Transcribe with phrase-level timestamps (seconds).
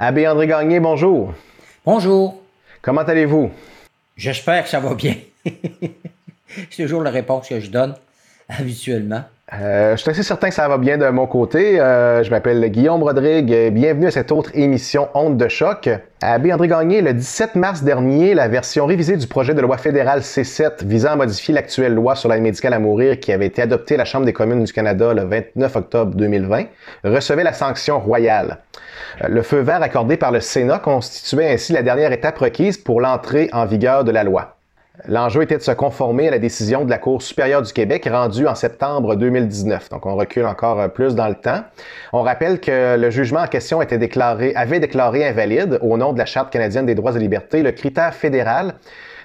[0.00, 1.34] Abbé André Gagné, bonjour.
[1.84, 2.40] Bonjour.
[2.80, 3.50] Comment allez-vous?
[4.16, 5.16] J'espère que ça va bien.
[6.70, 7.96] C'est toujours la réponse que je donne
[8.58, 9.22] habituellement.
[9.54, 11.80] Euh, je suis assez certain que ça va bien de mon côté.
[11.80, 13.70] Euh, je m'appelle Guillaume Rodrigue.
[13.72, 15.88] Bienvenue à cette autre émission Honte de choc.
[16.20, 20.20] Abbé André Gagné, le 17 mars dernier, la version révisée du projet de loi fédérale
[20.20, 23.94] C7 visant à modifier l'actuelle loi sur l'aide médicale à mourir qui avait été adoptée
[23.94, 26.64] à la Chambre des communes du Canada le 29 octobre 2020
[27.04, 28.58] recevait la sanction royale.
[29.24, 33.00] Euh, le feu vert accordé par le Sénat constituait ainsi la dernière étape requise pour
[33.00, 34.57] l'entrée en vigueur de la loi.
[35.06, 38.48] L'enjeu était de se conformer à la décision de la Cour supérieure du Québec rendue
[38.48, 39.90] en septembre 2019.
[39.90, 41.62] Donc, on recule encore euh, plus dans le temps.
[42.12, 46.50] On rappelle que le jugement en question avait déclaré invalide au nom de la Charte
[46.52, 48.74] canadienne des droits et libertés le critère fédéral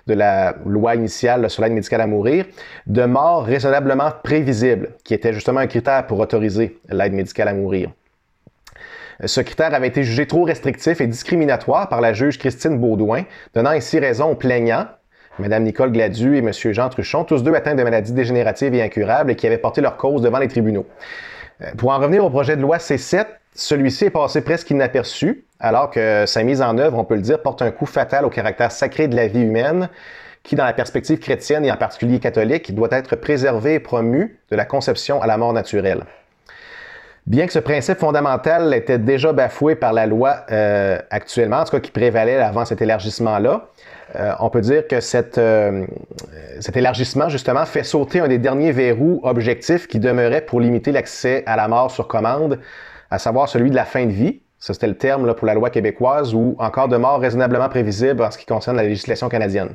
[0.06, 2.46] de la loi initiale sur l'aide médicale à mourir
[2.86, 7.90] de mort raisonnablement prévisible, qui était justement un critère pour autoriser l'aide médicale à mourir.
[9.26, 13.70] Ce critère avait été jugé trop restrictif et discriminatoire par la juge Christine Baudouin, donnant
[13.70, 14.88] ainsi raison aux plaignants
[15.40, 16.52] Mme Nicole Gladu et M.
[16.54, 19.98] Jean Truchon, tous deux atteints de maladies dégénératives et incurables et qui avaient porté leur
[19.98, 20.86] cause devant les tribunaux.
[21.62, 23.26] Euh, pour en revenir au projet de loi C7,
[23.56, 27.42] celui-ci est passé presque inaperçu, alors que sa mise en œuvre, on peut le dire,
[27.42, 29.90] porte un coup fatal au caractère sacré de la vie humaine,
[30.44, 34.56] qui, dans la perspective chrétienne et en particulier catholique, doit être préservé et promu de
[34.56, 36.04] la conception à la mort naturelle.
[37.26, 41.72] Bien que ce principe fondamental était déjà bafoué par la loi euh, actuellement, en tout
[41.72, 43.70] cas qui prévalait avant cet élargissement-là,
[44.16, 44.96] euh, on peut dire que
[45.38, 45.86] euh,
[46.60, 51.44] cet élargissement, justement, fait sauter un des derniers verrous objectifs qui demeurait pour limiter l'accès
[51.46, 52.60] à la mort sur commande,
[53.10, 54.42] à savoir celui de la fin de vie.
[54.60, 58.32] Ça, c'était le terme pour la loi québécoise, ou encore de mort raisonnablement prévisible en
[58.32, 59.70] ce qui concerne la législation canadienne.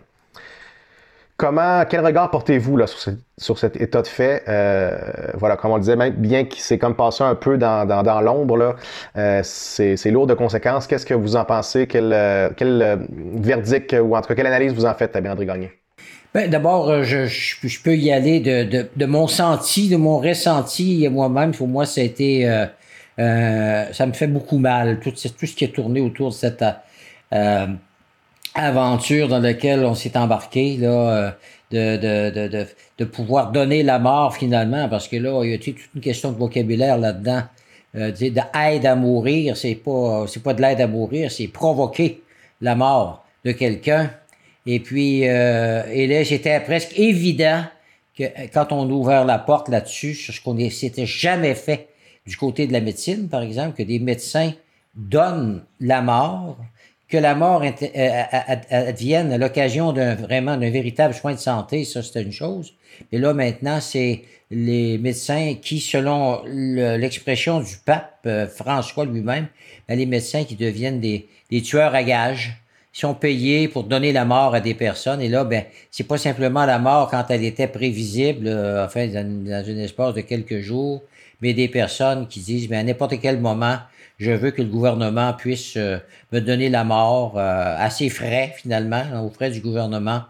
[1.39, 4.43] Comment, quel regard portez-vous sur, sur, cet état de fait?
[4.49, 4.99] Euh,
[5.35, 8.75] voilà, comme on le disait, bien qu'il s'est comme passé un peu dans, dans, l'ombre,
[9.17, 10.89] euh, c'est lourd de conséquences.
[10.89, 11.87] Qu'est-ce que vous en pensez?
[11.87, 15.71] Quel, euh, quel verdict ou en tout cas quelle analyse vous en faites, André Gagné?
[16.35, 21.09] Ben, D'abord, je, je, peux y aller de, de, de, mon senti, de mon ressenti
[21.09, 21.53] moi-même.
[21.53, 22.53] Pour moi, ça a été,
[23.17, 26.65] ça me fait beaucoup mal, tout, tout ce qui est tourné autour de cette
[28.55, 31.31] aventure dans laquelle on s'est embarqué, là, euh,
[31.71, 32.67] de, de, de,
[32.99, 36.33] de, pouvoir donner la mort finalement, parce que là, il y a toute une question
[36.33, 37.43] de vocabulaire là-dedans.
[37.97, 42.23] Euh, d'aide à mourir, c'est pas, c'est pas de l'aide à mourir, c'est provoquer
[42.61, 44.11] la mort de quelqu'un.
[44.67, 47.65] Et puis, euh, et là, c'était presque évident
[48.17, 51.89] que quand on a ouvert la porte là-dessus, sur ce qu'on s'était jamais fait
[52.27, 54.53] du côté de la médecine, par exemple, que des médecins
[54.95, 56.59] donnent la mort,
[57.09, 58.23] que la mort euh,
[58.71, 62.75] advienne à l'occasion d'un vraiment d'un véritable soin de santé, ça c'est une chose.
[63.11, 69.47] Mais là maintenant, c'est les médecins qui, selon l'expression du pape euh, François lui-même,
[69.89, 72.57] ben, les médecins qui deviennent des, des tueurs à gages,
[72.93, 75.21] sont payés pour donner la mort à des personnes.
[75.21, 79.45] Et là, ben, c'est pas simplement la mort quand elle était prévisible, euh, enfin, dans,
[79.45, 81.03] dans un espace de quelques jours,
[81.41, 83.79] mais des personnes qui disent, mais à n'importe quel moment,
[84.19, 85.99] je veux que le gouvernement puisse euh,
[86.33, 90.23] me donner la mort euh, à ses frais, finalement, hein, aux frais du gouvernement.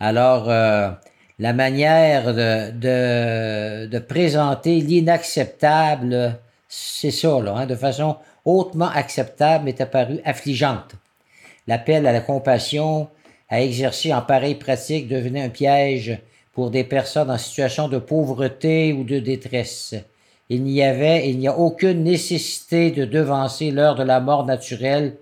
[0.00, 0.90] Alors, euh,
[1.38, 6.38] la manière de, de, de présenter l'inacceptable,
[6.68, 10.94] c'est ça, là, hein, de façon hautement acceptable, est apparue affligeante.
[11.68, 13.08] L'appel à la compassion,
[13.48, 16.18] à exercer en pareille pratique, devenait un piège
[16.52, 19.94] pour des personnes en situation de pauvreté ou de détresse.
[20.50, 25.16] Il n'y avait, il n'y a aucune nécessité de devancer l'heure de la mort naturelle,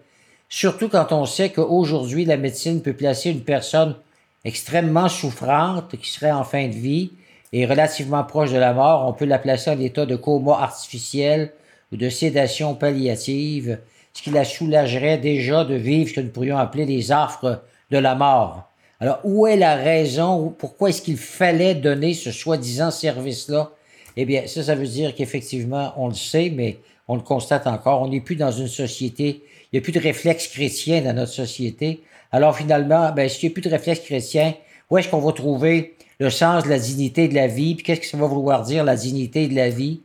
[0.48, 3.97] surtout quand on sait qu'aujourd'hui la médecine peut placer une personne
[4.44, 7.10] extrêmement souffrante qui serait en fin de vie
[7.53, 11.53] et relativement proche de la mort, on peut la placer en état de coma artificiel
[11.92, 13.81] ou de sédation palliative,
[14.12, 17.98] ce qui la soulagerait déjà de vivre ce que nous pourrions appeler les affres de
[17.98, 18.70] la mort.
[19.00, 23.70] Alors, où est la raison, pourquoi est-ce qu'il fallait donner ce soi-disant service-là
[24.16, 26.78] eh bien, ça, ça veut dire qu'effectivement, on le sait, mais
[27.09, 28.03] on le constate encore.
[28.03, 29.42] On n'est plus dans une société,
[29.72, 32.01] il n'y a plus de réflexe chrétien dans notre société.
[32.33, 34.54] Alors finalement, ben, s'il n'y a plus de réflexe chrétien,
[34.91, 37.74] où est-ce qu'on va trouver le sens de la dignité de la vie?
[37.74, 40.01] Puis qu'est-ce que ça va vouloir dire, la dignité de la vie?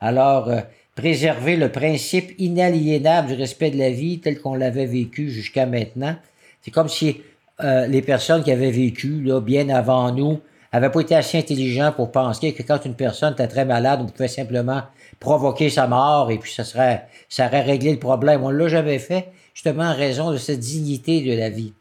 [0.00, 0.60] Alors, euh,
[0.94, 6.16] préserver le principe inaliénable du respect de la vie tel qu'on l'avait vécu jusqu'à maintenant.
[6.62, 7.20] C'est comme si
[7.62, 10.40] euh, les personnes qui avaient vécu là, bien avant nous
[10.80, 14.06] n'avait pas été assez intelligent pour penser que quand une personne était très malade, on
[14.06, 14.82] pouvait simplement
[15.20, 18.42] provoquer sa mort et puis ça serait, ça aurait réglé le problème.
[18.44, 21.72] On l'a jamais fait, justement en raison de cette dignité de la vie.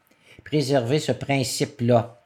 [0.43, 2.21] Préserver ce principe-là,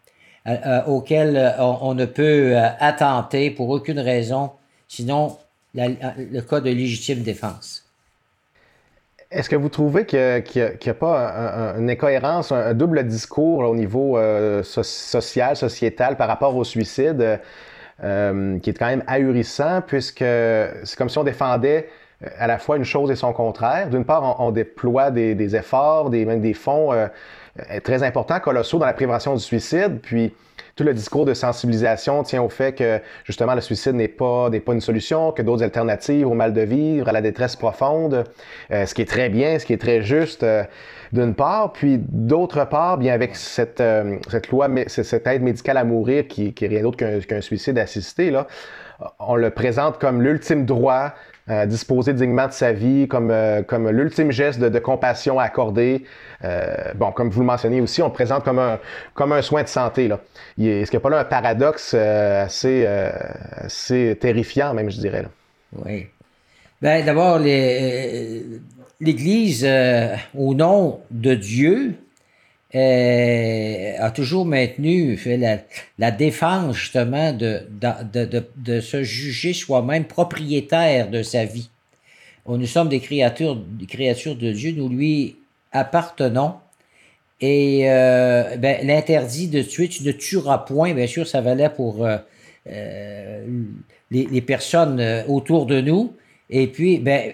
[0.48, 4.52] euh, euh, auquel euh, on, ne peut attenter pour aucune raison,
[4.88, 5.38] sinon
[5.74, 7.79] le cas de légitime défense.
[9.32, 14.18] Est-ce que vous trouvez qu'il n'y a, pas une incohérence, un, double discours au niveau
[14.18, 17.40] euh, social, sociétal par rapport au suicide,
[18.04, 21.90] euh, qui est quand même ahurissant, puisque c'est comme si on défendait
[22.40, 23.92] à la fois une chose et son contraire.
[23.92, 26.92] D'une part, on, déploie des, efforts, des, même des fonds
[27.84, 30.34] très importants, colossaux dans la prévention du suicide, puis
[30.80, 34.80] tout le discours de sensibilisation tient au fait que justement le suicide n'est pas, une
[34.80, 38.24] solution, que d'autres alternatives au mal de vivre, à la détresse profonde,
[38.72, 40.64] euh, ce qui est très bien, ce qui est très juste euh,
[41.12, 45.84] d'une part, puis d'autre part, bien avec cette, euh, cette loi, cette aide médicale à
[45.84, 48.48] mourir qui, qui est rien d'autre qu'un suicide assisté, là,
[49.20, 51.12] on le présente comme l'ultime droit
[51.68, 53.34] disposer dignement de sa vie, comme,
[53.68, 56.06] comme l'ultime geste de, compassion à accorder.
[56.96, 58.80] bon, comme vous le mentionnez aussi, on le présente comme un,
[59.14, 60.08] comme un soin de santé.
[60.08, 60.20] Là.
[60.58, 63.12] Est-ce qu'il n'y a pas là un paradoxe euh, assez, euh,
[63.58, 65.26] assez terrifiant, même, je dirais?
[65.86, 66.08] Oui.
[66.82, 68.42] Ben, d'abord, euh,
[69.00, 69.68] l'Église,
[70.36, 71.96] au nom de Dieu,
[72.74, 75.38] a toujours maintenu, fait
[75.98, 81.70] la, défense justement de, de, de, de se juger soi-même propriétaire de sa vie.
[82.58, 85.36] Nous sommes des créatures, des créatures de Dieu, nous lui
[85.72, 86.54] appartenons.
[87.42, 92.06] Et euh, ben, l'interdit de tuer, tu ne tueras point, bien sûr, ça valait pour
[92.06, 92.18] euh,
[92.70, 93.46] euh,
[94.12, 96.14] les, les, personnes autour de nous.
[96.50, 97.34] Et puis, ben,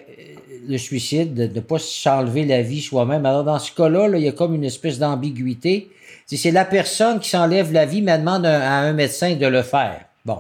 [0.68, 3.26] le suicide, de ne pas s'enlever la vie soi-même.
[3.26, 5.90] Alors, dans ce cas-là, là, il y a comme une espèce d'ambiguïté.
[6.26, 10.06] C'est la personne qui s'enlève la vie, mais demande à un médecin de le faire.
[10.26, 10.40] Bon.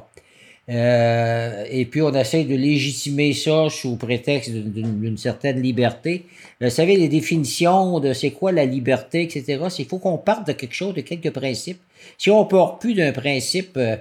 [0.68, 6.26] Euh, et puis on essaie de légitimer ça sous prétexte d'une certaine liberté.
[6.60, 10.54] Vous savez, les définitions de c'est quoi la liberté, etc., il faut qu'on parte de
[10.54, 11.82] quelque chose, de quelques principes.
[12.18, 13.96] Si on part plus d'un principe euh,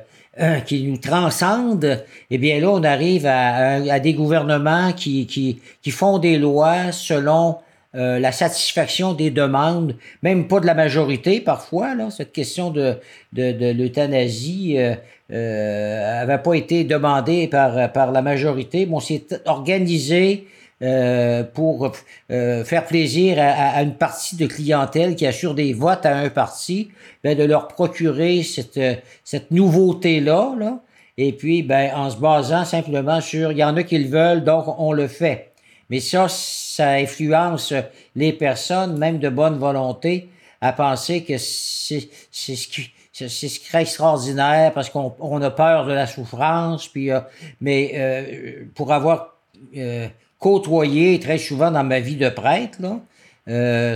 [0.67, 5.91] qui nous transcende, eh bien là, on arrive à, à, des gouvernements qui, qui, qui
[5.91, 7.59] font des lois selon
[7.97, 11.95] euh, la satisfaction des demandes, même pas de la majorité parfois.
[11.95, 12.97] Là, cette question de,
[13.33, 14.95] de, de l'euthanasie euh,
[15.33, 20.49] euh, avait pas été demandée par, par la majorité, mais on s'est organisé
[20.85, 21.93] euh, pour
[22.31, 26.29] euh, faire plaisir à, à, une partie de clientèle qui assure des votes à un
[26.29, 26.91] parti,
[27.25, 28.81] ben, de leur procurer cette,
[29.25, 30.55] cette nouveauté-là.
[30.59, 30.81] Là,
[31.17, 34.45] et puis, ben, en se basant simplement sur, il y en a qui le veulent,
[34.45, 35.53] donc on le fait.
[35.91, 37.73] Mais ça, ça influence
[38.15, 40.29] les personnes, même de bonne volonté,
[40.61, 45.51] à penser que c'est ce qui c'est ce qui est extraordinaire parce qu'on on a
[45.51, 46.89] peur de la souffrance.
[46.89, 47.21] Puis, euh,
[47.61, 49.37] mais euh, pour avoir
[49.77, 50.09] euh,
[50.45, 53.01] côtoyé très souvent dans ma vie de prêtre, là,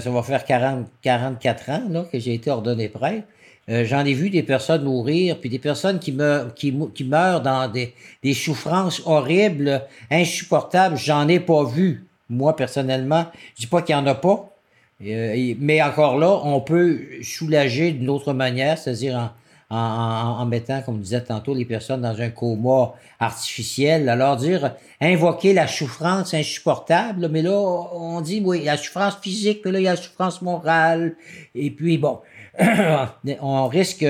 [0.01, 3.27] ça va faire 40, 44 ans là, que j'ai été ordonné prêtre.
[3.69, 7.93] J'en ai vu des personnes mourir, puis des personnes qui meurent, dans des,
[8.23, 10.97] des souffrances horribles, insupportables.
[10.97, 13.27] J'en ai pas vu moi personnellement.
[13.55, 14.51] Je dis pas qu'il y en a pas,
[15.07, 19.31] euh, mais encore là, on peut soulager d'une autre manière, c'est-à-dire en,
[19.71, 19.77] en,
[20.41, 24.09] en, mettant, comme je disais tantôt, les personnes dans un coma artificiel.
[24.09, 29.79] Alors dire, invoquer la souffrance insupportable, mais là, on dit, oui, la souffrance physique, là,
[29.79, 31.17] il y a la souffrance morale.
[31.55, 32.21] Et puis, bon,
[33.41, 34.07] on risque,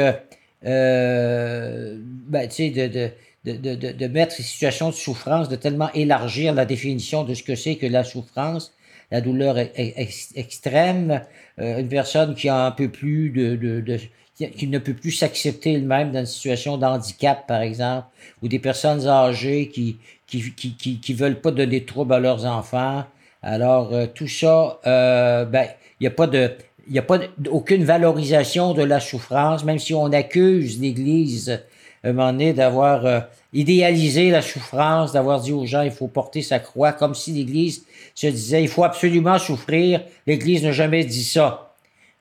[0.64, 3.10] euh, ben, de, de
[3.44, 7.42] de, de, de, mettre ces situations de souffrance, de tellement élargir la définition de ce
[7.42, 8.74] que c'est que la souffrance,
[9.10, 11.22] la douleur extrême,
[11.58, 13.98] euh, une personne qui a un peu plus de, de,
[14.38, 18.06] qui ne peut plus s'accepter elle-même dans une situation d'handicap, par exemple,
[18.42, 22.20] ou des personnes âgées qui qui, qui, qui, qui veulent pas donner de troubles à
[22.20, 23.04] leurs enfants.
[23.42, 25.66] Alors, euh, tout ça, euh, ben,
[25.98, 26.52] il n'y a pas de,
[26.86, 27.18] il n'y a pas
[27.50, 31.58] aucune valorisation de la souffrance, même si on accuse l'Église
[32.04, 33.20] un moment donné, d'avoir euh,
[33.52, 37.84] idéalisé la souffrance, d'avoir dit aux gens, il faut porter sa croix, comme si l'Église
[38.14, 40.02] se disait, il faut absolument souffrir.
[40.26, 41.67] L'Église n'a jamais dit ça.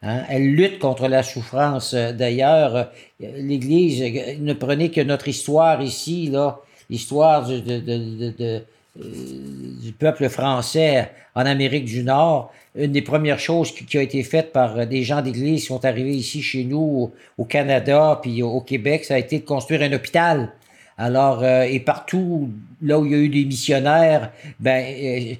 [0.03, 0.23] Hein?
[0.29, 1.93] Elle lutte contre la souffrance.
[1.93, 4.01] D'ailleurs, l'Église
[4.39, 8.59] ne prenait que notre histoire ici, là, l'histoire euh,
[8.95, 14.51] du peuple français en Amérique du Nord, une des premières choses qui, a été faite
[14.51, 19.05] par des gens d'église qui sont arrivés ici chez nous au, Canada puis au, Québec,
[19.05, 20.51] ça a été de construire un hôpital.
[20.97, 22.49] Alors, euh, et partout
[22.81, 25.35] là où il y a eu des missionnaires, ben, euh,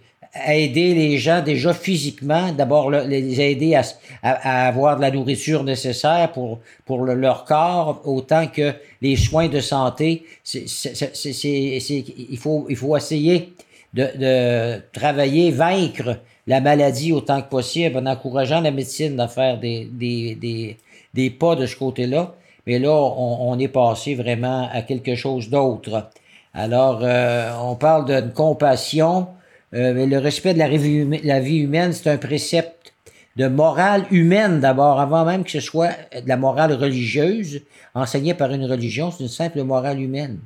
[0.48, 3.84] aider les gens déjà physiquement, d'abord les aider à,
[4.24, 9.60] à, avoir de la nourriture nécessaire pour, pour leur corps, autant que les soins de
[9.60, 10.26] santé.
[10.54, 13.54] Il, faut, essayer
[13.94, 19.86] de, travailler, vaincre la maladie autant que possible en encourageant la médecine à faire des,
[19.92, 20.78] des, des,
[21.14, 22.34] des pas de ce côté-là.
[22.66, 26.10] Mais là, on, on, est passé vraiment à quelque chose d'autre.
[26.54, 29.28] Alors, euh, on parle d'une compassion
[29.72, 32.94] le respect de la vie humaine, c'est un précepte
[33.38, 37.62] de morale humaine d'abord, avant même que ce soit de la morale religieuse,
[37.94, 40.40] enseignée par une religion, c'est une simple morale humaine.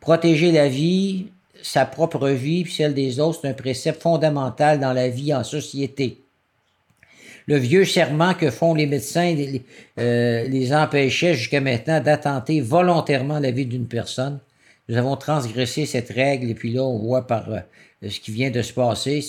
[0.00, 1.28] Protéger la vie,
[1.62, 5.42] sa propre vie, puis celle des autres, c'est un précepte fondamental dans la vie en
[5.42, 6.20] société.
[7.46, 9.62] Le vieux serment que font les médecins les,
[9.98, 14.38] euh, les empêchait jusqu'à maintenant d'attenter volontairement la vie d'une personne.
[14.90, 17.60] Nous avons transgressé cette règle et puis là, on voit par euh,
[18.06, 19.24] ce qui vient de se passer.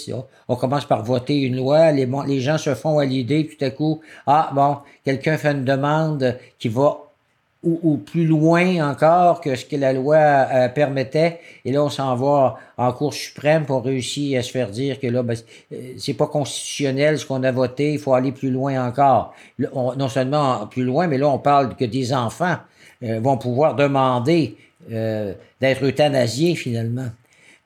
[0.47, 4.01] On commence par voter une loi, les, gens se font à l'idée, tout à coup,
[4.27, 7.09] ah bon, quelqu'un fait une demande qui va
[7.61, 11.41] ou, plus loin encore que ce que la loi euh, permettait.
[11.65, 15.07] Et là, on s'en va en Cour suprême pour réussir à se faire dire que
[15.07, 15.35] là, ben,
[15.73, 19.33] euh, c'est pas constitutionnel ce qu'on a voté, il faut aller plus loin encore.
[19.57, 22.57] non seulement plus loin, mais là, on parle que des enfants
[23.03, 24.55] euh, vont pouvoir demander
[25.59, 27.09] d'être euthanasiés finalement.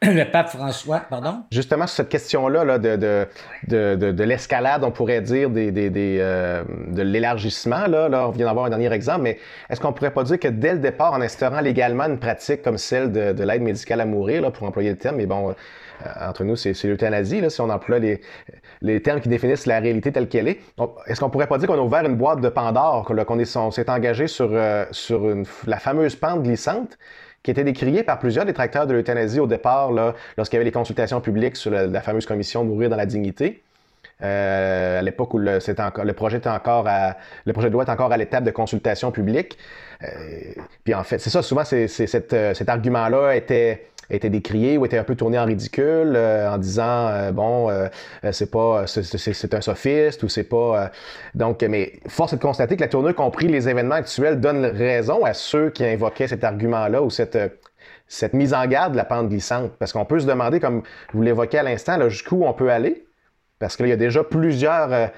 [0.11, 1.43] le pape François, pardon?
[1.51, 3.27] Justement, sur cette question-là de, de,
[3.67, 8.91] de, de l'escalade, on pourrait dire, euh, de l'élargissement, là, on vient d'avoir un dernier
[8.91, 12.19] exemple, mais est-ce qu'on pourrait pas dire que dès le départ, en instaurant légalement une
[12.19, 16.09] pratique comme celle de, l'aide médicale à mourir, pour employer le terme, mais bon, euh,
[16.27, 20.47] entre nous, c'est l'euthanasie, si on emploie les, termes qui définissent la réalité telle qu'elle
[20.47, 20.59] est.
[21.07, 24.27] Est-ce qu'on pourrait pas dire qu'on a ouvert une boîte de Pandore, qu'on s'est engagé
[24.27, 25.21] sur, euh, sur
[25.65, 26.97] la fameuse pente glissante
[27.43, 31.21] qui était décrié par plusieurs détracteurs de l'euthanasie au départ, lorsqu'il y avait les consultations
[31.21, 33.61] publiques sur la, fameuse commission Mourir dans la dignité.
[34.21, 35.59] Euh, à l'époque où le,
[36.13, 39.57] projet était encore à, le projet de loi est encore à l'étape de consultation publique.
[40.03, 40.07] Euh,
[40.83, 41.87] puis en fait, c'est ça, souvent, c'est,
[42.33, 46.57] euh, cet argument-là était était décrié ou était un peu tourné en ridicule euh, en
[46.57, 47.87] disant euh, bon euh,
[48.31, 50.91] c'est pas c'est un sophiste ou c'est pas
[51.35, 55.23] donc mais force est de constater que la tournure compris les événements actuels donne raison
[55.25, 57.37] à ceux qui invoquaient cet argument là ou cette
[58.07, 59.71] cette mise en garde de la pente glissante.
[59.79, 60.83] Parce qu'on peut se demander comme
[61.13, 63.07] vous l'évoquez à l'instant jusqu'où on peut aller.
[63.57, 65.09] Parce qu'il y a déjà plusieurs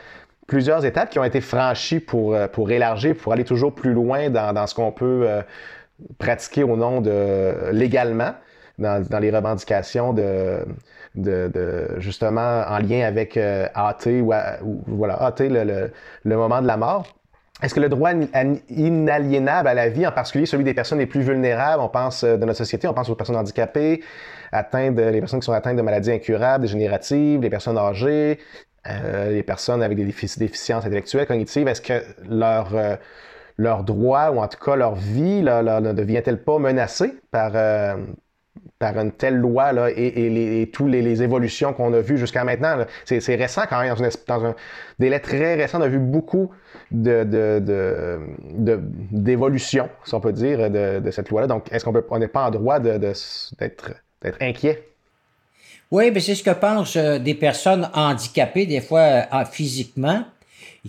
[0.48, 4.54] plusieurs étapes qui ont été franchies pour, pour élargir, pour aller toujours plus loin dans,
[4.54, 5.28] dans ce qu'on peut
[6.20, 8.34] pratiquer au nom de légalement
[8.78, 10.66] dans, dans les revendications de,
[11.16, 13.68] de, justement en lien avec euh,
[14.22, 15.92] ou, voilà AT le,
[16.24, 17.08] le, moment de la mort.
[17.62, 18.12] Est-ce que le droit
[18.70, 22.36] inaliénable à la vie, en particulier celui des personnes les plus vulnérables, on pense euh,
[22.36, 24.04] de notre société, on pense aux personnes handicapées,
[24.52, 28.40] atteintes les personnes qui sont atteintes de maladies incurables, dégénératives, les personnes âgées,
[28.88, 32.96] euh, les personnes avec des déficiences intellectuelles, cognitives, est-ce que leur euh,
[33.58, 37.54] leur droit ou en tout cas leur vie là, là, ne devient-elle pas menacée par,
[38.80, 42.86] par une telle loi là, et, et, toutes les, évolutions qu'on a vues jusqu'à maintenant.
[43.06, 43.96] C'est récent quand même,
[44.28, 44.56] dans, un
[45.00, 46.52] délai très récent, on a vu beaucoup
[46.92, 47.64] d'évolution,
[49.84, 51.48] de, de, si on peut dire, de, cette loi-là.
[51.48, 53.96] Donc, est-ce qu'on n'est pas en droit d'être
[54.42, 54.84] inquiet?
[55.92, 59.00] Oui, mais c'est ce que pensent euh, des personnes handicapées, des fois
[59.32, 60.26] euh, physiquement,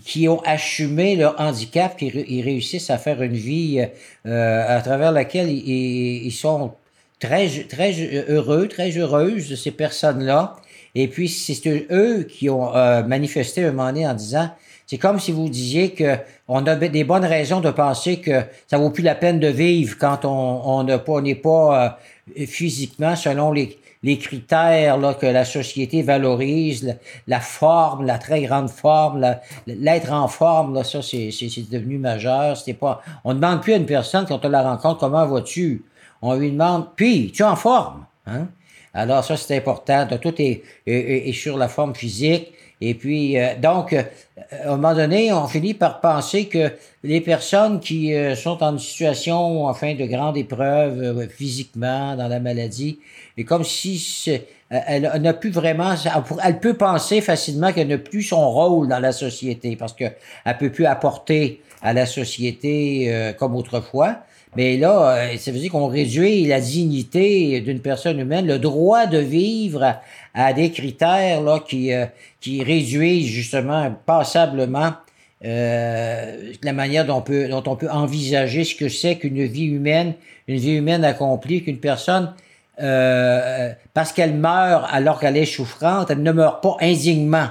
[0.05, 3.87] qui ont assumé leur handicap, qui réussissent à faire une vie
[4.27, 6.75] euh, à travers laquelle ils, ils sont
[7.21, 7.93] très, très
[8.29, 10.57] heureux, très heureuses de ces personnes-là.
[10.95, 14.51] Et puis, c'est eux qui ont euh, manifesté un moment donné en disant,
[14.87, 16.17] c'est comme si vous disiez que
[16.49, 19.97] on a des bonnes raisons de penser que ça vaut plus la peine de vivre
[19.99, 21.97] quand on n'est pas,
[22.39, 23.79] euh, physiquement selon les,
[24.19, 26.97] critères là, que la société valorise,
[27.27, 31.31] la, forme, la très grande forme, l'être en forme, là, ça c'est
[31.69, 32.57] devenu majeur.
[32.79, 35.83] Pas, on ne demande plus à une personne quand on la rencontre comment vas-tu?
[36.23, 38.07] On lui demande, puis, tu es en forme.
[38.27, 38.49] Hein?
[38.95, 40.07] Alors ça, c'est important.
[40.21, 42.53] Tout est, est, sur la forme physique.
[42.81, 44.03] Et puis, euh, donc, euh,
[44.51, 48.77] à un moment donné, on finit par penser que les personnes qui euh, sont en
[48.79, 52.99] situation, enfin, de grande épreuve physiquement dans la maladie,
[53.39, 54.31] et comme si
[54.69, 55.95] elle, n'a plus vraiment,
[56.43, 60.17] elle peut penser facilement qu'elle n'a plus son rôle dans la société parce qu'elle
[60.59, 64.17] peut plus apporter à la société comme autrefois.
[64.57, 69.07] Mais là, euh, ça veut dire qu'on réduit la dignité d'une personne humaine, le droit
[69.07, 69.97] de vivre
[70.35, 72.07] à, des critères là, qui, euh,
[72.41, 74.95] qui réduisent justement passablement
[75.45, 79.67] euh, la manière dont on, peut, dont on peut envisager ce que c'est qu'une vie
[79.67, 80.15] humaine,
[80.49, 82.33] une vie humaine accomplie, qu'une personne,
[82.79, 87.49] parce qu'elle meurt alors qu'elle est souffrante, elle ne meurt pas indignement.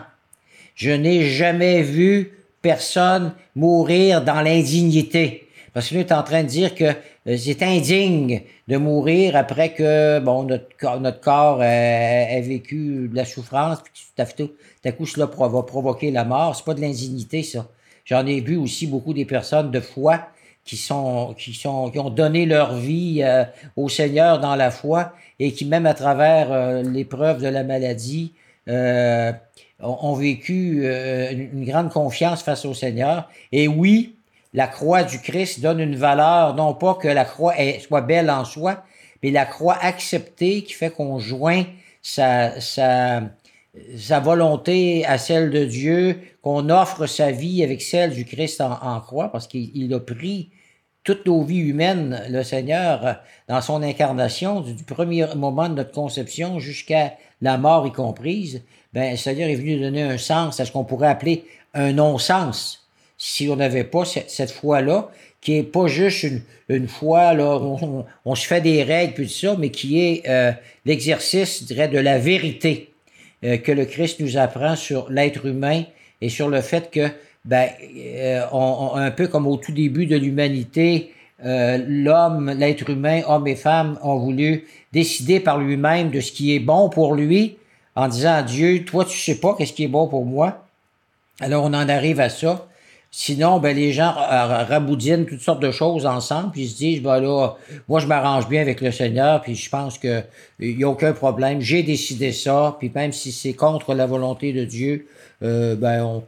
[0.76, 2.32] Je n'ai jamais vu
[2.62, 5.45] personne mourir dans l'indignité.
[5.76, 9.74] Parce que nous, est en train de dire que euh, c'est indigne de mourir après
[9.74, 14.50] que bon notre, notre corps ait, vécu de la souffrance, puis tout à, tout
[14.86, 16.56] à coup cela va provoquer la mort.
[16.56, 17.68] C'est pas de l'indignité, ça.
[18.06, 20.30] J'en ai vu aussi beaucoup des personnes de foi
[20.64, 23.44] qui sont qui sont qui ont donné leur vie euh,
[23.76, 28.34] au Seigneur dans la foi et qui même à travers euh, l'épreuve de la maladie
[28.70, 29.34] euh,
[29.82, 33.30] ont, vécu une grande confiance face au Seigneur.
[33.52, 34.15] Et oui,
[34.56, 37.54] la croix du Christ donne une valeur, non pas que la croix
[37.86, 38.84] soit belle en soi,
[39.22, 41.66] mais la croix acceptée qui fait qu'on joint
[42.02, 42.54] sa,
[44.22, 49.30] volonté à celle de Dieu, qu'on offre sa vie avec celle du Christ en, croix,
[49.30, 50.52] parce qu'il a pris
[51.04, 53.20] toutes nos vies humaines, le Seigneur,
[53.50, 59.12] dans son incarnation, du premier moment de notre conception jusqu'à la mort y comprise, ben,
[59.12, 61.44] le Seigneur est venu donner un sens à ce qu'on pourrait appeler
[61.74, 62.85] un non-sens.
[63.18, 65.10] Si on n'avait pas cette foi-là,
[65.42, 67.60] qui est pas juste une, une foi, là,
[68.26, 70.52] on, se fait des règles, puis tout ça, mais qui est euh,
[70.86, 72.92] l'exercice, je de la vérité.
[73.44, 75.84] Euh, que le Christ nous apprend sur l'être humain
[76.22, 77.10] et sur le fait que,
[77.46, 81.12] ben, euh, un peu comme au tout début de l'humanité,
[81.44, 86.60] l'homme, l'être humain, homme et femme, ont voulu décider par lui-même de ce qui est
[86.60, 87.58] bon pour lui,
[87.96, 90.66] en disant à Dieu, toi, tu sais pas qu'est-ce qui est bon pour moi.
[91.40, 92.68] Alors, on en arrive à ça.
[93.18, 97.22] Sinon, ben, les gens raboudinent toutes sortes de choses ensemble, puis ils se disent, ben
[97.22, 97.56] là,
[97.88, 100.26] moi, je m'arrange bien avec le Seigneur, puis je pense qu'il
[100.60, 101.62] n'y a aucun problème.
[101.62, 105.08] J'ai décidé ça, puis même si c'est contre la volonté de Dieu,
[105.44, 106.24] euh, ben,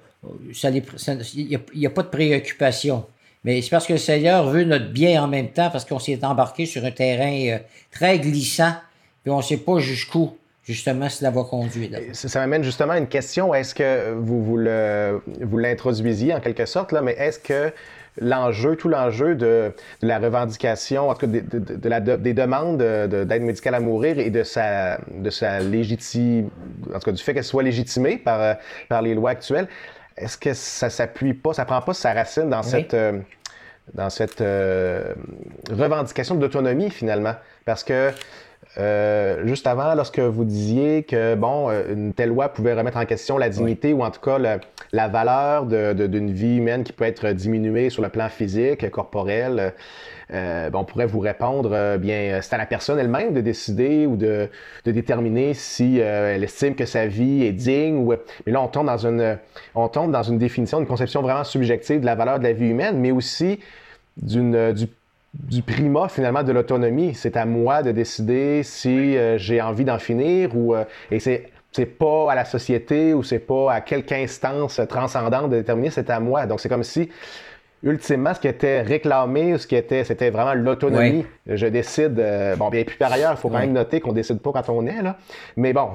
[0.63, 3.03] il n'y a, pas de préoccupation.
[3.43, 6.23] Mais c'est parce que le Seigneur veut notre bien en même temps, parce qu'on s'est
[6.23, 7.59] embarqué sur un terrain euh,
[7.91, 8.71] très glissant,
[9.23, 10.37] puis on ne sait pas jusqu'où
[10.67, 11.91] justement cela va conduire.
[12.13, 13.53] Ça, m'amène justement à une question.
[13.53, 14.59] Est-ce que vous, vous,
[15.41, 17.71] vous l'introduisiez en quelque sorte, là, mais est-ce que
[18.19, 19.71] l'enjeu, tout l'enjeu de,
[20.01, 24.43] la revendication, en tout cas de, la, des demandes d'aide médicale à mourir et de
[24.43, 26.49] sa, de sa légitimité,
[26.93, 28.57] en tout cas du fait qu'elle soit légitimée par,
[28.89, 29.67] par les lois actuelles,
[30.17, 33.19] est-ce que ça s'appuie pas, ça prend pas sa racine dans cette, euh,
[33.93, 35.13] dans cette euh,
[35.69, 37.35] revendication d'autonomie finalement?
[37.65, 38.11] Parce que
[38.77, 43.05] euh, juste avant, lorsque vous disiez que bon, euh, une telle loi pouvait remettre en
[43.05, 44.37] question la dignité ou en tout cas
[44.91, 49.73] la valeur d'une vie humaine qui peut être diminuée sur le plan physique, corporel,
[50.31, 54.47] euh, on pourrait vous répondre bien, c'est à la personne elle-même de décider ou de,
[54.85, 57.97] déterminer si elle estime que sa vie est digne.
[57.97, 58.13] Ou,
[58.45, 59.39] mais là, on tombe dans une,
[59.73, 62.67] on tombe dans une définition, une conception vraiment subjective de la valeur de la vie
[62.67, 63.59] humaine, mais aussi
[64.17, 64.87] d'une, du
[65.39, 67.13] du primat finalement de l'autonomie.
[67.13, 71.49] C'est à moi de décider si euh, j'ai envie d'en finir ou euh, et c'est
[71.71, 76.09] c'est pas à la société ou c'est pas à quelque instance transcendante de déterminer, c'est
[76.09, 76.47] à moi.
[76.47, 77.09] Donc c'est comme si
[77.83, 81.25] ultimement ce qui était réclamé, ce qui était c'était vraiment l'autonomie.
[81.45, 84.39] Je décide euh, bon bien puis par ailleurs, il faut quand même noter qu'on décide
[84.39, 85.17] pas quand on est là.
[85.55, 85.89] Mais bon,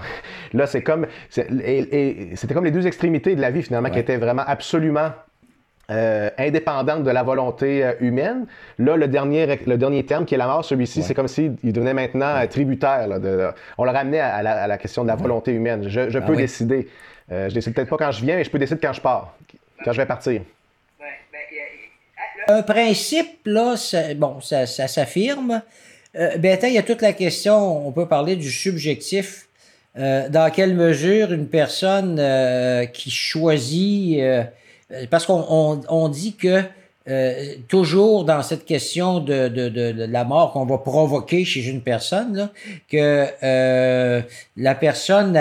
[0.53, 4.19] là c'est comme et, c'était comme les deux extrémités de la vie finalement qui étaient
[4.19, 5.11] vraiment absolument
[5.93, 8.47] euh, indépendante de la volonté euh, humaine.
[8.79, 11.93] Là, le dernier, le dernier terme qui est la mort, celui-ci, c'est comme s'il devenait
[11.93, 13.09] maintenant euh, tributaire.
[13.77, 15.89] on le ramenait à, la, question de la volonté humaine.
[15.89, 16.89] Je, ah peux décider.
[17.31, 19.37] je décide peut-être pas quand je viens, mais je peux décider quand je pars,
[19.85, 20.41] quand je vais partir.
[22.49, 23.75] Un principe, là,
[24.17, 25.63] bon, ça, s'affirme.
[26.15, 29.47] ben, il y a toute la question, on peut parler du subjectif.
[29.95, 32.21] dans quelle mesure une personne
[32.93, 34.45] qui choisit euh,
[35.11, 36.63] parce qu'on on, dit que
[37.09, 41.81] euh, toujours dans cette question de, de, de, la mort qu'on va provoquer chez une
[41.81, 42.51] personne, là,
[42.89, 44.23] que euh,
[44.57, 45.37] la personne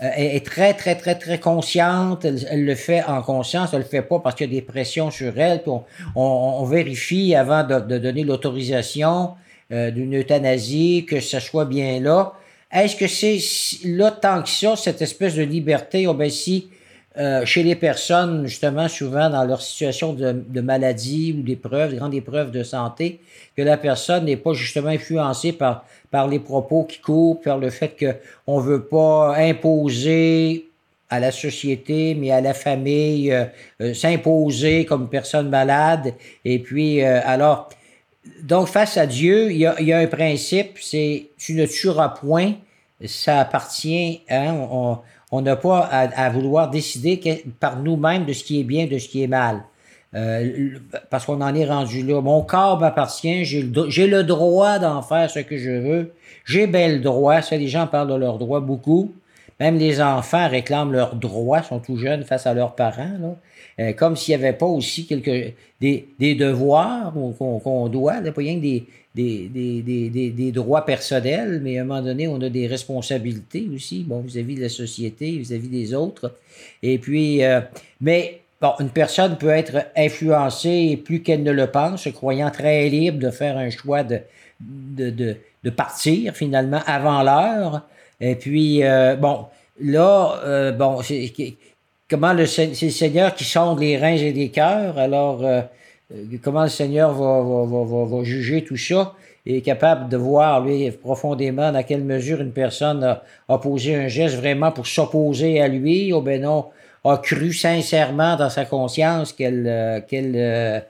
[0.00, 4.18] est très, très, très, très consciente, elle, le fait en conscience, elle le fait pas
[4.18, 7.98] parce qu'il y a des pressions sur elle, puis on, on, vérifie avant de, de
[7.98, 9.32] donner l'autorisation
[9.70, 12.34] d'une euthanasie, que ce soit bien là.
[12.70, 13.38] Est-ce que c'est
[13.86, 16.68] là tant que ça, cette espèce de liberté, oh ben si
[17.18, 22.14] euh, chez les personnes, justement, souvent dans leur situation de, maladie ou d'épreuve, de grandes
[22.14, 23.20] épreuves de santé,
[23.54, 27.68] que la personne n'est pas justement influencée par, par les propos qui courent, par le
[27.68, 27.94] fait
[28.44, 30.68] qu'on ne veut pas imposer
[31.10, 33.44] à la société, mais à la famille, euh,
[33.82, 36.14] euh, s'imposer comme personne malade.
[36.46, 37.68] Et puis, alors,
[38.42, 42.08] donc, face à Dieu, il y a, y a un principe, c'est tu ne tueras
[42.08, 42.54] point,
[43.04, 44.98] ça appartient, hein, on
[45.40, 49.22] n'a pas à, vouloir décider par nous-mêmes de ce qui est bien, de ce qui
[49.22, 49.62] est mal.
[50.14, 50.76] Euh,
[51.08, 52.20] parce qu'on en est rendu là.
[52.20, 56.12] Mon corps m'appartient, j'ai le, droit d'en faire ce que je veux.
[56.44, 57.40] J'ai bel droit.
[57.40, 59.14] Ça, les gens parlent de leurs droits beaucoup.
[59.58, 63.16] Même les enfants réclament leurs droits, sont tout jeunes face à leurs parents.
[63.20, 63.36] Là.
[63.80, 68.56] Euh, comme s'il n'y avait pas aussi quelques, des, des devoirs qu'on doit, pas rien
[68.56, 69.48] que des, des,
[69.82, 74.20] des, des, droits personnels, mais à un moment donné, on a des responsabilités aussi, bon,
[74.20, 76.34] vis-à-vis de la société, vis-à-vis des autres.
[76.82, 77.60] Et puis, euh,
[78.00, 82.88] mais bon, une personne peut être influencée plus qu'elle ne le pense, se croyant très
[82.88, 84.20] libre de faire un choix de,
[84.60, 87.82] de, de, partir finalement avant l'heure.
[88.20, 89.46] Et puis, euh, bon,
[89.80, 91.00] là, bon,
[92.12, 94.98] comment le, c'est le Seigneur qui sonde les reins et les cœurs.
[94.98, 95.62] Alors, euh,
[96.42, 99.14] comment le Seigneur va, va, va, va, juger tout ça?
[99.44, 103.02] est capable de voir, lui, profondément dans quelle mesure une personne
[103.48, 106.66] a, posé un geste vraiment pour s'opposer à lui, ou ben non,
[107.02, 110.80] a cru sincèrement dans sa conscience qu'elle, euh, qu'elle, euh,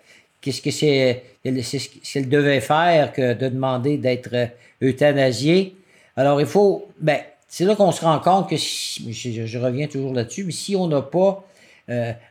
[0.43, 4.47] qu'est-ce que c'est, qu'elle devait faire que de demander d'être euh,
[4.83, 5.75] euthanasié.
[6.17, 7.21] Alors, il faut, ben,
[7.55, 9.13] c'est là qu'on se rend compte que, si,
[9.47, 11.45] je, reviens toujours là-dessus, mais si on n'a pas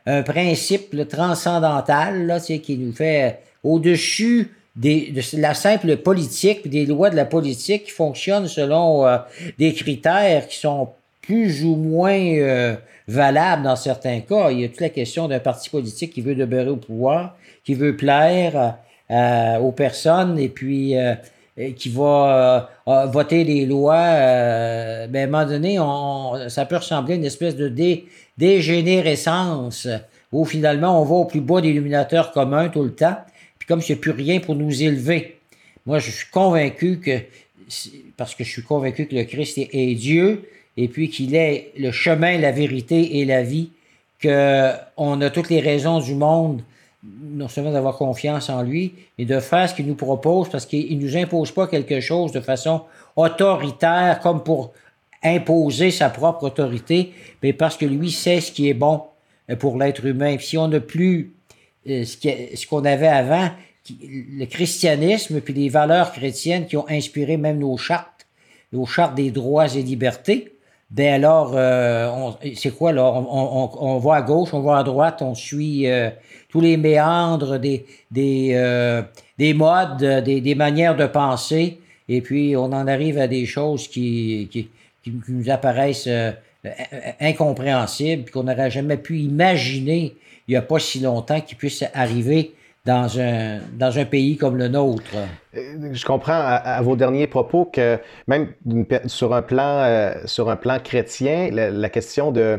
[0.06, 7.10] un principe transcendantal là, qui nous fait au-dessus des, de la simple politique, des lois
[7.10, 9.18] de la politique qui fonctionnent selon euh,
[9.58, 10.88] des critères qui sont
[11.20, 12.74] plus ou moins euh,
[13.06, 14.50] valables dans certains cas.
[14.50, 17.74] Il y a toute la question d'un parti politique qui veut demeurer au pouvoir, qui
[17.74, 18.76] veut plaire
[19.10, 20.94] euh, aux personnes et puis
[21.76, 24.04] qui va voter des lois.
[25.08, 28.06] ben, à un moment donné, on, ça peut ressembler à une espèce de dé,
[28.38, 29.86] dégénérescence
[30.32, 33.16] où finalement on va au plus bas des illuminateurs communs tout le temps
[33.66, 35.36] comme s'il n'y a plus rien pour nous élever.
[35.86, 37.20] Moi, je suis convaincu que,
[38.16, 41.90] parce que je suis convaincu que le Christ est, Dieu, et puis qu'il est le
[41.90, 43.70] chemin, la vérité et la vie,
[44.22, 46.62] qu'on a toutes les raisons du monde,
[47.04, 50.98] non seulement d'avoir confiance en lui, mais de faire ce qu'il nous propose, parce qu'il
[50.98, 52.82] ne nous impose pas quelque chose de façon
[53.16, 54.72] autoritaire, comme pour
[55.22, 57.12] imposer sa propre autorité,
[57.42, 59.02] mais parce que lui sait ce qui est bon
[59.58, 60.36] pour l'être humain.
[60.38, 61.32] si on n'a plus
[61.88, 63.50] euh, ce qu'on avait avant,
[64.00, 68.26] le christianisme, puis les valeurs chrétiennes qui ont inspiré même nos chartes,
[68.72, 70.52] nos chartes des droits et libertés,
[70.90, 73.10] ben alors, euh, c'est quoi là?
[73.10, 76.10] On, on, va à gauche, on va à droite, on suit euh,
[76.52, 79.02] tous les méandres des, des,
[79.38, 83.88] des modes, des, des, manières de penser, et puis on en arrive à des choses
[83.88, 84.68] qui, qui,
[85.02, 86.08] qui nous apparaissent
[87.20, 90.14] incompréhensibles, puis qu'on n'aurait jamais pu imaginer
[90.48, 94.56] il n'y a pas si longtemps qu'il puisse arriver dans un, dans un pays comme
[94.56, 95.14] le nôtre.
[95.56, 98.52] Euh, je comprends à, vos derniers propos que même
[99.06, 102.58] sur un plan, euh, sur un plan chrétien, la, question de,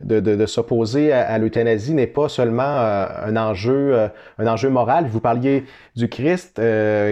[0.00, 4.08] de, de, s'opposer à, l'euthanasie n'est pas seulement euh, un, enjeu,
[4.38, 5.06] un enjeu moral.
[5.06, 5.64] Vous parliez
[5.96, 6.60] du Christ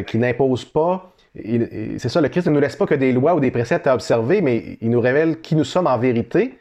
[0.06, 1.12] qui n'impose pas.
[1.34, 3.94] C'est ça, le Christ ne nous laisse pas que des lois ou des préceptes à
[3.94, 6.58] observer, mais il nous révèle qui nous sommes en vérité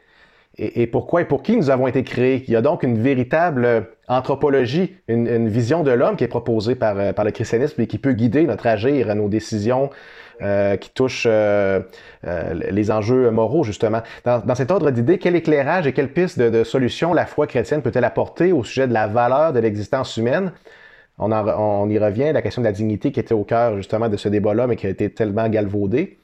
[0.58, 2.44] et, pourquoi et pour qui nous avons été créés.
[2.46, 7.12] Il y a donc une véritable anthropologie, une, vision de l'homme qui est proposée euh,
[7.12, 9.90] par le christianisme et qui peut guider notre agir, nos décisions
[10.40, 11.80] euh, qui touchent euh,
[12.70, 14.02] les enjeux moraux, justement.
[14.24, 18.04] Dans, cet ordre d'idées, quel éclairage et quelle piste de, solution la foi chrétienne peut-elle
[18.04, 20.52] apporter au sujet de la valeur de l'existence humaine?
[21.18, 24.16] On, on, y revient, la question de la dignité qui était au cœur justement de
[24.16, 26.18] ce débat-là, mais qui a été tellement galvaudé.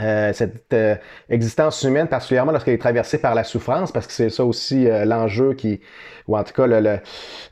[0.00, 0.94] Euh, cette euh,
[1.28, 5.04] existence humaine, particulièrement lorsqu'elle est traversée par la souffrance, parce que c'est ça aussi euh,
[5.04, 5.80] l'enjeu qui,
[6.28, 6.80] ou en tout cas le,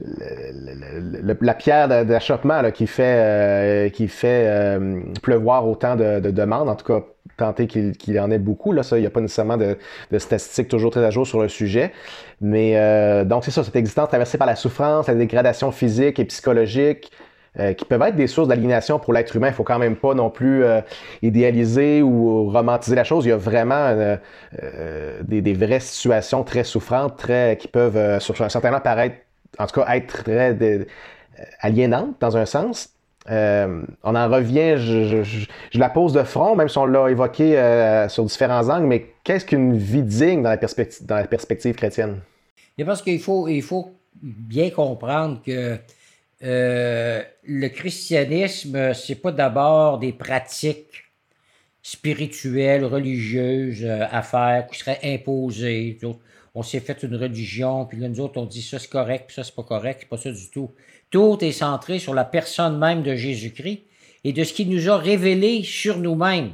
[0.00, 4.78] le, la pierre d'achoppement qui fait, qui fait
[5.22, 7.04] pleuvoir autant de, demandes, en tout cas
[7.36, 8.72] tenter qu'il y en ait beaucoup.
[8.72, 9.76] Là, ça, il n'y a pas nécessairement de,
[10.10, 11.92] de, statistiques toujours très à jour sur le sujet.
[12.40, 17.10] Mais donc c'est ça, cette existence traversée par la souffrance, la dégradation physique et psychologique,
[17.58, 19.48] euh, qui peuvent être des sources d'aliénation pour l'être humain.
[19.48, 20.80] Il faut quand même pas non plus euh,
[21.20, 23.26] idéaliser ou romantiser la chose.
[23.26, 23.88] Il y a vraiment
[24.62, 29.16] euh, des, vraies situations très souffrantes, très qui peuvent sur un certain temps paraître,
[29.58, 30.86] en tout cas, être très
[31.60, 32.90] aliénantes dans un sens.
[33.28, 38.68] on en revient, je, la pose de front, même si on l'a évoqué sur différents
[38.68, 42.20] angles, mais qu'est-ce qu'une vie digne dans la perspective, dans la perspective chrétienne?
[42.78, 43.90] Et parce qu'il faut, il faut
[44.22, 45.80] bien comprendre que
[46.42, 51.04] euh, le christianisme, c'est pas d'abord des pratiques
[51.82, 55.98] spirituelles, religieuses euh, à faire qui seraient imposées.
[56.54, 59.34] On s'est fait une religion, puis là, nous autres, on dit ça c'est correct, puis
[59.34, 60.70] ça c'est pas correct, c'est pas ça du tout.
[61.10, 63.82] Tout est centré sur la personne même de Jésus-Christ
[64.24, 66.52] et de ce qu'il nous a révélé sur nous-mêmes.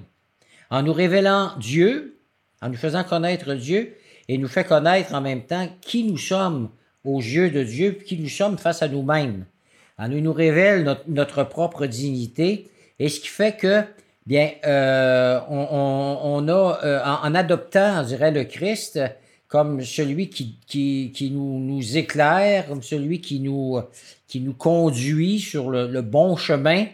[0.70, 2.20] En nous révélant Dieu,
[2.60, 3.96] en nous faisant connaître Dieu,
[4.28, 6.70] et nous fait connaître en même temps qui nous sommes
[7.04, 9.46] aux yeux de Dieu, puis qui nous sommes face à nous-mêmes.
[9.98, 13.82] Elle nous révèle notre, propre dignité et ce qui fait que,
[14.26, 19.00] bien, euh, on, a, euh, en, adoptant, on dirait, le Christ
[19.48, 23.80] comme celui qui, qui, nous, nous, éclaire, comme celui qui nous,
[24.26, 26.86] qui nous conduit sur le, bon chemin,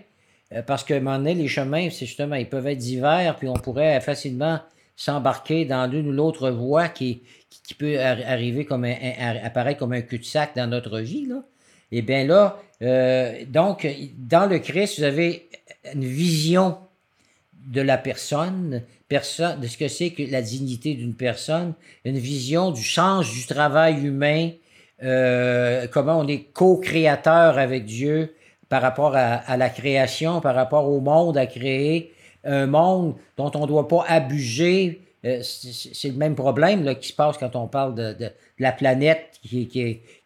[0.52, 3.48] euh, parce qu'à un moment donné, les chemins, c'est justement, ils peuvent être divers, puis
[3.48, 4.60] on pourrait facilement
[4.96, 7.22] s'embarquer dans l'une ou l'autre voie qui,
[7.64, 11.26] qui peut arriver comme un, apparaître comme un cul-de-sac dans notre vie.
[11.26, 11.42] Là.
[11.90, 13.86] Et eh bien là, euh, donc,
[14.18, 15.48] dans le Christ, vous avez
[15.94, 16.78] une vision
[17.66, 22.82] de la personne, de ce que c'est que la dignité d'une personne, une vision du
[22.82, 24.50] sens du travail humain,
[25.02, 28.34] euh, comment on est co-créateur avec Dieu
[28.68, 32.12] par rapport à, la création, par rapport au monde à créer,
[32.44, 35.02] un monde dont on ne doit pas abuser.
[35.24, 39.68] Euh, c'est le même problème qui se passe quand on parle de, la planète qui,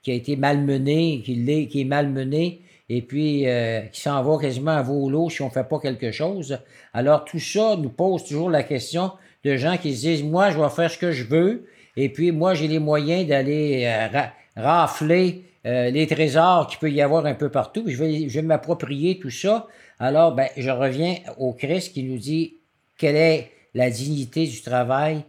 [0.07, 4.73] a été malmenée, qui, est, qui est malmenée et puis euh, qui s'en va quasiment
[4.73, 6.59] à volo si on ne fait pas quelque chose.
[6.93, 9.13] Alors tout ça nous pose toujours la question
[9.45, 12.33] de gens qui se disent, moi, je vais faire ce que je veux, et puis
[12.33, 14.21] moi, j'ai les moyens d'aller euh,
[14.57, 18.47] rafler euh, les trésors qu'il peut y avoir un peu partout, je vais, je vais
[18.47, 19.67] m'approprier tout ça.
[19.99, 22.59] Alors, ben, je reviens au Christ qui nous dit
[22.99, 25.23] quelle est la dignité du travail,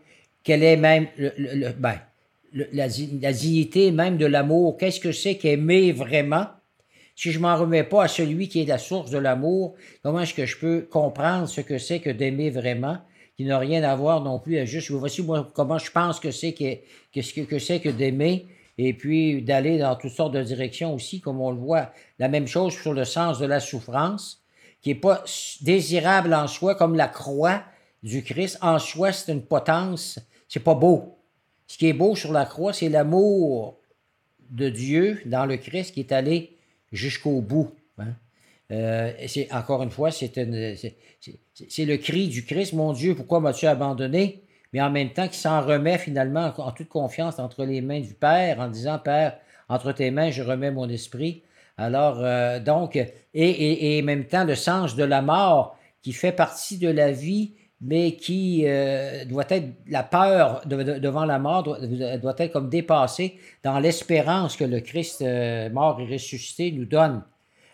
[0.44, 2.00] quelle est même le, ben,
[2.54, 6.46] la, dignité même de l'amour, qu'est-ce que c'est qu'aimer vraiment,
[7.14, 10.34] si je m'en remets pas à celui qui est la source de l'amour, comment est-ce
[10.34, 13.00] que je peux comprendre ce que c'est que d'aimer vraiment,
[13.36, 16.32] qui n'a rien à voir non plus à juste, voici moi, comment je pense que
[16.32, 16.76] c'est que,
[17.14, 21.42] que, que c'est que d'aimer, et puis d'aller dans toutes sortes de directions aussi, comme
[21.42, 21.92] on le voit.
[22.18, 24.42] La même chose sur le sens de la souffrance,
[24.82, 25.26] qui est pas
[25.62, 27.64] désirable en soi, comme la croix
[28.04, 28.58] du Christ.
[28.62, 31.18] En soi, c'est une potence, c'est pas beau.
[31.68, 33.80] Ce qui est beau sur la croix, c'est l'amour
[34.50, 36.58] de Dieu dans le Christ qui est allé
[36.92, 37.72] jusqu'au bout.
[37.98, 38.14] Hein.
[38.72, 43.66] Euh, c'est, encore une fois, c'est, c'est, le cri du Christ, mon Dieu, pourquoi m'as-tu
[43.66, 44.44] abandonné?
[44.74, 48.14] Mais en même temps, qui s'en remet finalement en, toute confiance entre les mains du
[48.14, 49.38] Père, en disant, Père,
[49.70, 51.44] entre tes mains, je remets mon esprit.
[51.78, 56.32] Alors, euh, donc, et, et, en même temps, le sens de la mort qui fait
[56.32, 62.36] partie de la vie, mais qui euh, doit être la peur devant la mort doit,
[62.38, 67.24] être comme dépassée dans l'espérance que le Christ euh, mort et ressuscité nous donne.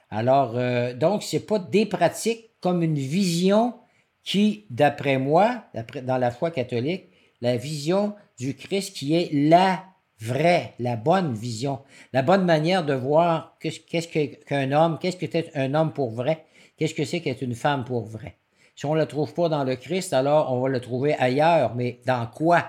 [0.09, 3.73] Alors, euh, donc, c'est pas des pratiques comme une vision
[4.23, 5.63] qui, d'après moi,
[6.03, 7.05] dans la foi catholique,
[7.41, 9.83] la vision du Christ qui est la
[10.19, 11.79] vraie, la bonne vision,
[12.13, 14.07] la bonne manière de voir qu'est-ce
[14.45, 16.45] qu'un homme, qu'est-ce que c'est un homme pour vrai,
[16.77, 18.37] qu'est-ce que c'est qu'être une femme pour vrai.
[18.75, 21.75] Si on ne le trouve pas dans le Christ, alors on va le trouver ailleurs.
[21.75, 22.65] Mais dans quoi?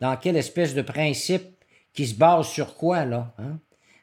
[0.00, 1.44] Dans quelle espèce de principe
[1.94, 3.32] qui se base sur quoi, là?
[3.38, 3.58] Hein?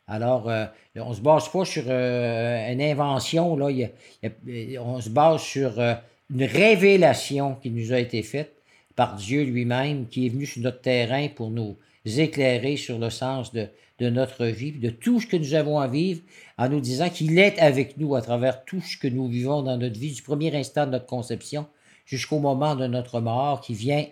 [0.07, 0.65] Alors, euh,
[0.97, 5.93] on ne se base pas sur euh, une invention, on se base sur euh,
[6.29, 8.53] une révélation qui nous a été faite
[8.95, 13.53] par Dieu lui-même, qui est venu sur notre terrain pour nous éclairer sur le sens
[13.53, 16.21] de, notre vie, de tout ce que nous avons à vivre,
[16.57, 19.77] en nous disant qu'il est avec nous à travers tout ce que nous vivons dans
[19.77, 21.67] notre vie, du premier instant de notre conception
[22.05, 24.05] jusqu'au moment de notre mort, qui vient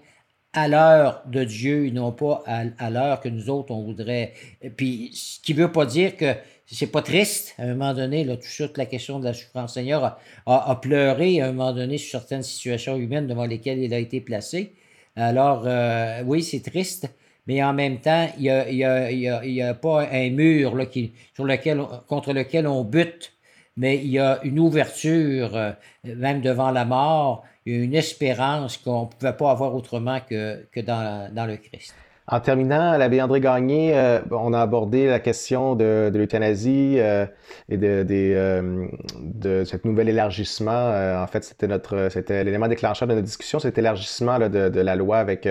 [0.54, 4.34] à l'heure de Dieu et non pas à, l'heure que nous autres, on voudrait.
[4.78, 6.36] Puis, ce qui ne veut pas dire que
[6.72, 7.54] c'est pas triste.
[7.58, 9.74] À un moment donné, là, tout ça, toute la question de la souffrance.
[9.74, 14.00] Seigneur a, pleuré à un moment donné sur certaines situations humaines devant lesquelles il a
[14.00, 14.74] été placé.
[15.16, 17.14] Alors, euh, oui, c'est triste,
[17.48, 20.86] mais en même temps, il n'y a, a, pas un mur là,
[21.34, 23.34] sur lequel, contre lequel on bute,
[23.78, 25.72] mais il y a une ouverture, euh,
[26.04, 31.34] même devant la mort, une espérance qu'on ne pouvait pas avoir autrement que, que dans,
[31.34, 31.96] dans le Christ.
[32.28, 37.26] En terminant, l'abbé André Gagné, euh, on a abordé la question de, l'euthanasie euh,
[37.68, 38.88] et de, de,
[39.20, 41.22] de, nouvel élargissement.
[41.22, 45.18] en fait, c'était notre, l'élément déclencheur de notre discussion, c'était l'élargissement de, de, la loi
[45.18, 45.48] avec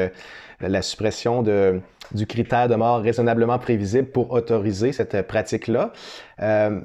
[0.61, 1.80] la suppression de,
[2.12, 5.92] du critère de mort raisonnablement prévisible pour autoriser cette pratique-là.
[6.42, 6.81] Euh,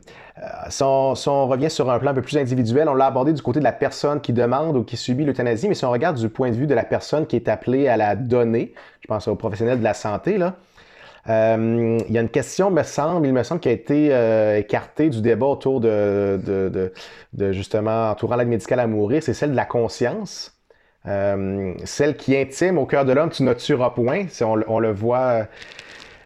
[0.70, 3.60] si, on, revient sur un plan un peu plus individuel, on l'a abordé du côté
[3.60, 6.50] de la personne qui demande ou qui subit l'euthanasie, mais si on regarde du point
[6.52, 9.80] de vue de la personne qui est appelée à la donner, je pense aux professionnels
[9.80, 10.56] de la santé, là,
[11.28, 14.60] euh, il y a une question, me semble, il me semble, qui a été euh,
[14.60, 16.94] écartée du débat autour de, de,
[17.34, 20.55] de justement entourant l'aide médicale à mourir, c'est celle de la conscience.
[21.08, 24.26] Euh, celle qui intime au cœur de l'homme, tu ne tueras point.
[24.42, 25.48] On, on le voit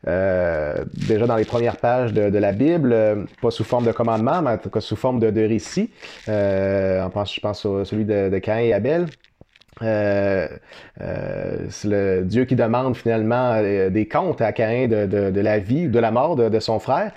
[0.07, 4.41] euh, déjà dans les premières pages de, la Bible, euh, pas sous forme de commandement,
[4.41, 5.91] mais en tout cas sous forme de, récit.
[6.27, 9.07] je pense à celui de, de Caïn et Abel.
[9.81, 10.49] c'est
[11.87, 16.11] le Dieu qui demande finalement des comptes à Caïn de, la vie ou de la
[16.11, 17.11] mort de, son frère.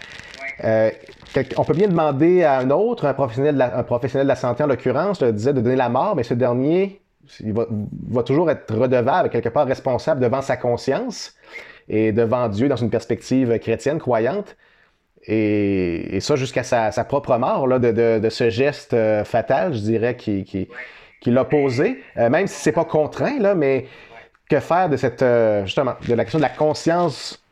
[0.64, 4.36] on peut bien demander à un autre, un professionnel de la, un professionnel de la
[4.36, 7.01] santé en l'occurrence, disait de donner la mort, mais ce dernier
[7.40, 11.34] il va, toujours être redevable, quelque part responsable devant sa conscience
[11.88, 14.56] et devant Dieu dans une perspective chrétienne, croyante.
[15.26, 21.30] Et, ça jusqu'à sa, propre mort de, ce geste euh, fatal, je dirais, qui, qui,
[21.30, 23.86] l'a posé, euh, même si c'est pas contraint, mais
[24.50, 27.42] que faire de cette, euh, justement, de la question de la conscience?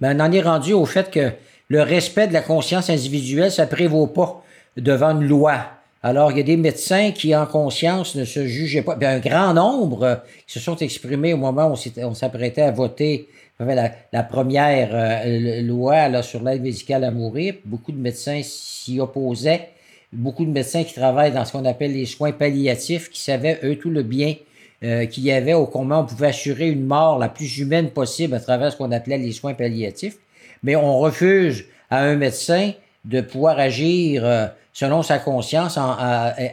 [0.00, 1.32] Ben, on en est rendu au fait que
[1.68, 4.42] le respect de la conscience individuelle, ça prévaut pas
[4.76, 5.58] devant une loi.
[6.02, 8.94] Alors, il y a des médecins qui, en conscience, ne se jugeaient pas.
[8.94, 10.14] Bien, un grand nombre euh,
[10.46, 15.62] qui se sont exprimés au moment où on s'apprêtait à voter la, la première euh,
[15.62, 17.54] loi là, sur l'aide médicale à mourir.
[17.64, 19.70] Beaucoup de médecins s'y opposaient.
[20.12, 23.76] Beaucoup de médecins qui travaillent dans ce qu'on appelle les soins palliatifs, qui savaient, eux,
[23.76, 24.36] tout le bien
[24.84, 28.34] euh, qu'il y avait au comment on pouvait assurer une mort la plus humaine possible
[28.34, 30.16] à travers ce qu'on appelait les soins palliatifs.
[30.62, 32.72] Mais on refuse à un médecin
[33.04, 34.46] de pouvoir agir euh,
[34.78, 35.96] selon sa conscience en,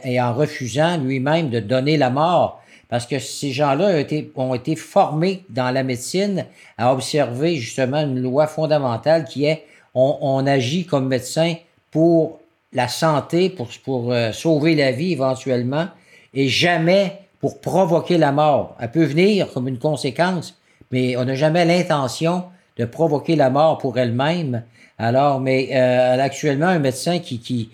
[0.02, 2.60] et en refusant lui-même de donner la mort.
[2.88, 4.02] Parce que ces gens-là
[4.34, 6.44] ont été, formés dans la médecine
[6.76, 11.54] à observer justement une loi fondamentale qui est on, on agit comme médecin
[11.92, 12.40] pour
[12.72, 15.86] la santé, pour, pour euh, sauver la vie éventuellement,
[16.34, 18.74] et jamais pour provoquer la mort.
[18.80, 20.58] Elle peut venir comme une conséquence,
[20.90, 22.42] mais on n'a jamais l'intention
[22.76, 24.62] de provoquer la mort pour elle-même.
[24.98, 27.70] Alors, mais euh, actuellement, un médecin qui qui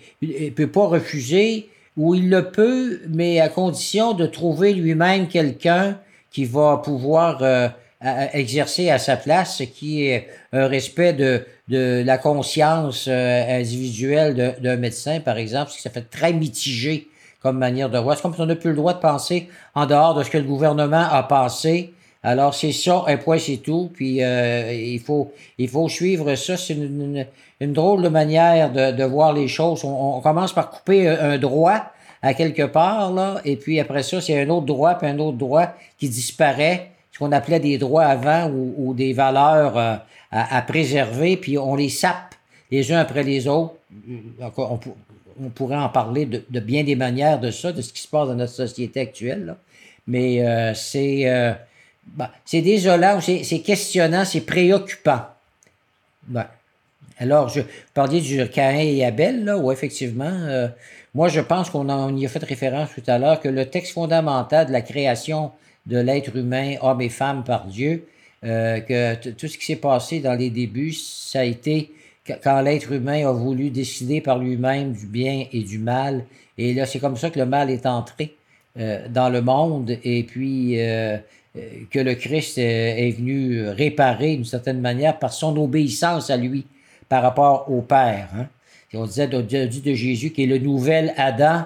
[0.55, 5.99] peut pas refuser, ou il le peut, mais à condition de trouver lui-même quelqu'un
[6.31, 7.69] qui va pouvoir euh,
[8.33, 14.57] exercer à sa place, ce qui est un respect de, de la conscience euh, individuelle
[14.59, 17.07] d'un médecin, par exemple, parce que ça fait très mitigé
[17.41, 18.15] comme manière de voir.
[18.15, 20.37] C'est comme si on n'a plus le droit de penser en dehors de ce que
[20.37, 21.93] le gouvernement a pensé?
[22.23, 23.91] Alors, c'est ça, un point, c'est tout.
[23.93, 26.55] Puis, euh, il, faut, il faut suivre ça.
[26.57, 27.25] C'est une,
[27.59, 29.83] une, drôle de manière de, voir les choses.
[29.83, 34.41] On, commence par couper un, droit à quelque part, là, et puis après ça, c'est
[34.41, 38.49] un autre droit, puis un autre droit qui disparaît, ce qu'on appelait des droits avant
[38.49, 39.95] ou, ou des valeurs euh,
[40.31, 42.33] à, à, préserver, puis on les sape
[42.71, 43.73] les uns après les autres.
[44.57, 44.79] On,
[45.41, 48.27] on pourrait en parler de, bien des manières de ça, de ce qui se passe
[48.27, 49.55] dans notre société actuelle.
[50.07, 51.25] Mais euh, c'est
[52.07, 55.21] euh, ben, c'est désolant, c'est questionnant, c'est préoccupant.
[56.27, 56.47] Ben.
[57.19, 57.61] Alors, je
[57.93, 60.67] parlais du Caïn et Abel, là, où effectivement, euh,
[61.13, 64.67] moi je pense qu'on y a fait référence tout à l'heure, que le texte fondamental
[64.67, 65.51] de la création
[65.85, 68.07] de l'être humain, homme et femme par Dieu,
[68.41, 71.91] que tout ce qui s'est passé dans les débuts, ça a été
[72.43, 76.23] quand l'être humain a voulu décider par lui-même du bien et du mal.
[76.57, 78.35] Et là, c'est comme ça que le mal est entré
[78.79, 81.17] euh, dans le monde et puis euh, euh,
[81.91, 86.65] que le Christ est venu réparer d'une certaine manière par son obéissance à lui
[87.09, 88.27] par rapport au Père.
[88.35, 88.47] Hein.
[88.95, 91.65] On disait de, de, Jésus qui est le nouvel Adam,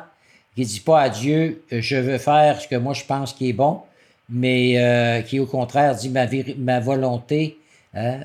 [0.56, 3.54] qui dit pas à Dieu, je veux faire ce que moi je pense qui est
[3.54, 3.82] bon,
[4.30, 7.58] mais qui au contraire dit ma, volonté,
[7.94, 8.20] hein,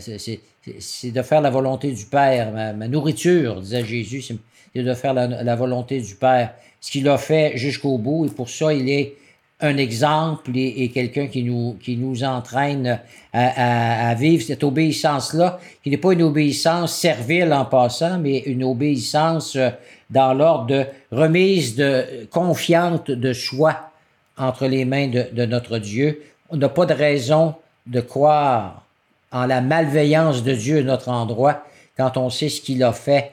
[0.00, 2.52] c'est de faire la volonté du Père.
[2.52, 6.54] Ma, nourriture, disait Jésus, c'est de faire la, volonté du Père.
[6.80, 9.14] Ce qu'il a fait jusqu'au bout, et pour ça, il est
[9.60, 13.00] un exemple et, quelqu'un qui nous, qui nous entraîne
[13.32, 19.56] à, vivre cette obéissance-là, qui n'est pas une obéissance servile en passant, mais une obéissance
[19.56, 19.70] euh,
[20.08, 23.90] dans l'ordre de remise de confiante de soi
[24.36, 26.22] entre les mains de, de notre Dieu.
[26.48, 27.54] On n'a pas de raison
[27.86, 28.84] de croire
[29.30, 31.64] en la malveillance de Dieu à notre endroit
[31.96, 33.32] quand on sait ce qu'il a fait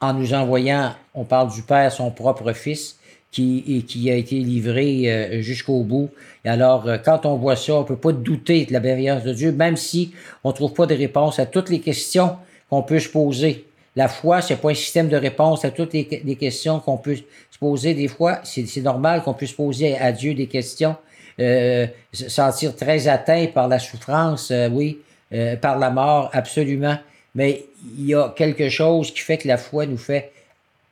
[0.00, 2.96] en nous envoyant, on parle du Père, son propre Fils,
[3.30, 6.10] qui, qui a été livré euh, jusqu'au bout.
[6.44, 9.32] Et alors, euh, quand on voit ça, on peut pas douter de la bienveillance de
[9.32, 10.12] Dieu, même si
[10.44, 12.36] on trouve pas de réponse à toutes les questions
[12.70, 13.66] qu'on peut se poser.
[13.96, 17.58] La foi, c'est pas un système de réponse à toutes les, questions qu'on peut se
[17.58, 17.94] poser.
[17.94, 20.96] Des fois, c'est normal qu'on puisse poser à Dieu des questions,
[21.40, 24.98] euh, se sentir très atteint par la souffrance, oui,
[25.32, 26.96] euh, par la mort, absolument.
[27.34, 27.66] Mais
[27.98, 30.32] il y a quelque chose qui fait que la foi nous fait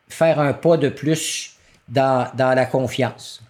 [0.09, 1.56] faire un pas de plus
[1.89, 3.43] dans, dans la confiance.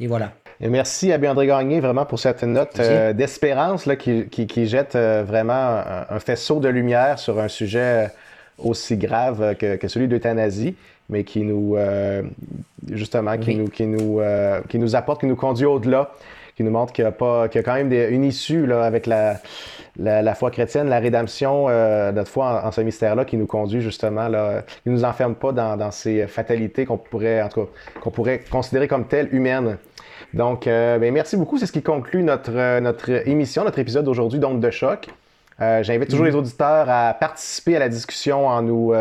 [0.00, 0.32] Et voilà.
[0.60, 4.94] Et merci à André Gagné vraiment pour cette note euh, d'espérance qui, qui, qui, jette
[4.94, 8.10] euh, vraiment un, faisceau de lumière sur un sujet
[8.58, 10.76] aussi grave que, que celui de l'euthanasie,
[11.08, 11.76] mais qui nous
[12.92, 14.20] justement qui nous qui nous
[14.68, 16.10] qui nous apporte, qui nous conduit au-delà,
[16.56, 18.84] qui nous montre qu'il y a pas qu'il y a quand même une issue là,
[18.84, 19.36] avec la
[19.98, 24.28] la, foi chrétienne, la rédemption, euh, notre foi en, ce mystère-là qui nous conduit justement,
[24.28, 27.46] là, qui nous enferme pas dans, ces fatalités qu'on pourrait,
[28.00, 29.78] qu'on pourrait considérer comme telles humaines.
[30.32, 31.58] Donc, euh, ben, merci beaucoup.
[31.58, 35.08] C'est ce qui conclut notre, euh, notre émission, notre épisode d'aujourd'hui d'Onde de choc.
[35.82, 38.92] J'invite toujours les auditeurs à participer à la discussion en nous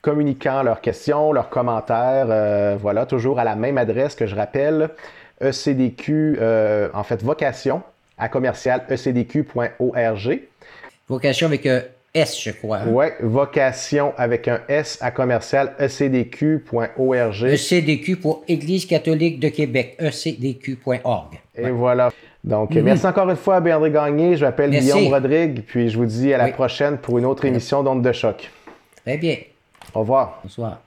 [0.00, 2.78] communiquant leurs questions, leurs commentaires.
[2.78, 4.88] voilà, toujours à la même adresse que je rappelle,
[5.40, 6.38] ECDQ,
[6.94, 7.82] en fait, vocation,
[8.18, 10.40] à commercial ecdq.org.
[11.08, 11.82] Vocation avec un
[12.14, 12.78] S, je crois.
[12.78, 12.86] Hein?
[12.88, 17.44] Oui, vocation avec un S à commercial ecdq.org.
[17.44, 21.38] ECDQ pour Église catholique de Québec, ecdq.org.
[21.56, 22.10] Et voilà.
[22.44, 24.36] Donc, merci encore une fois à André Gagné.
[24.36, 24.70] Je m'appelle.
[24.70, 26.52] Guillaume Rodrigue, puis je vous dis à la Oui.
[26.52, 28.50] prochaine pour une autre émission d'Onde de choc.
[29.04, 29.36] Très bien.
[29.94, 30.40] Au revoir.
[30.44, 30.80] Bonsoir.